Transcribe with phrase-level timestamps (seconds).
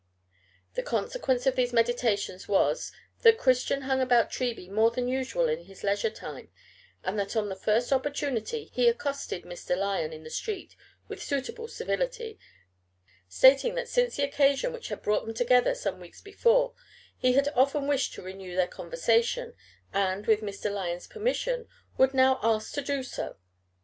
[0.73, 5.65] The consequence of these meditations was, that Christian hung about Treby more than usual in
[5.65, 6.49] his leisure time,
[7.03, 9.77] and that on the first opportunity he accosted Mr.
[9.77, 10.75] Lyon in the street
[11.07, 12.39] with suitable civility,
[13.29, 16.73] stating that since the occasion which had brought them together some weeks before
[17.15, 19.53] he had often wished to renew their conversation,
[19.93, 20.73] and, with Mr.
[20.73, 21.67] Lyon's permission,
[21.99, 23.35] would now ask to do so.